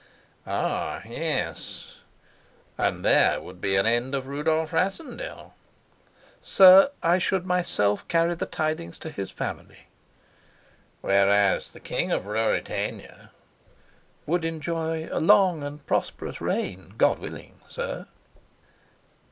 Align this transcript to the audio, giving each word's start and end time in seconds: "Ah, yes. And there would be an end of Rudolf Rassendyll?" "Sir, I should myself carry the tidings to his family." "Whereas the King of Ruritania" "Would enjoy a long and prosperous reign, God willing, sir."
"Ah, 0.47 1.03
yes. 1.07 1.97
And 2.75 3.05
there 3.05 3.39
would 3.39 3.61
be 3.61 3.75
an 3.75 3.85
end 3.85 4.15
of 4.15 4.25
Rudolf 4.25 4.73
Rassendyll?" 4.73 5.53
"Sir, 6.41 6.89
I 7.03 7.19
should 7.19 7.45
myself 7.45 8.07
carry 8.07 8.33
the 8.33 8.47
tidings 8.47 8.97
to 8.97 9.11
his 9.11 9.29
family." 9.29 9.85
"Whereas 11.01 11.69
the 11.69 11.79
King 11.79 12.11
of 12.11 12.25
Ruritania" 12.25 13.29
"Would 14.25 14.43
enjoy 14.43 15.07
a 15.11 15.19
long 15.19 15.61
and 15.61 15.85
prosperous 15.85 16.41
reign, 16.41 16.95
God 16.97 17.19
willing, 17.19 17.59
sir." 17.67 18.07